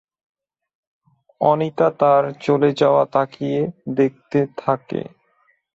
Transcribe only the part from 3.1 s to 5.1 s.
তাকিয়ে দেখতে থাকে।